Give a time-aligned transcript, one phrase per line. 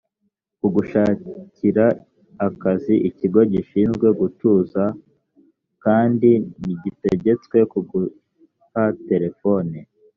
[0.59, 1.85] kugushakira
[2.47, 4.83] akazi ikigo gishinzwe gutunza
[5.83, 9.77] kandi ntigitegetswe kuguha telefone